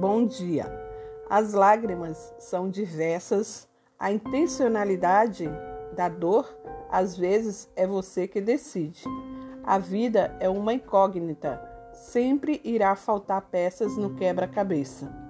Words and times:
Bom 0.00 0.26
dia. 0.26 0.66
As 1.28 1.54
lágrimas 1.54 2.34
são 2.38 2.68
diversas, 2.68 3.66
a 3.98 4.12
intencionalidade 4.12 5.48
da 5.96 6.06
dor 6.06 6.54
às 6.90 7.16
vezes 7.16 7.66
é 7.74 7.86
você 7.86 8.28
que 8.28 8.38
decide. 8.38 9.04
A 9.64 9.78
vida 9.78 10.36
é 10.38 10.50
uma 10.50 10.74
incógnita, 10.74 11.58
sempre 11.94 12.60
irá 12.62 12.94
faltar 12.94 13.40
peças 13.50 13.96
no 13.96 14.14
quebra-cabeça. 14.14 15.25